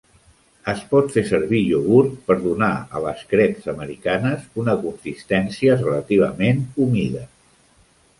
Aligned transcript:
Es 0.71 0.79
pot 0.91 1.11
fer 1.15 1.21
servir 1.31 1.59
iogurt 1.65 2.15
per 2.29 2.37
donar 2.45 2.69
a 2.99 3.01
les 3.03 3.21
creps 3.33 3.67
americanes 3.73 4.47
una 4.63 4.75
consistència 4.87 5.77
relativament 5.83 6.65
humida. 6.87 7.23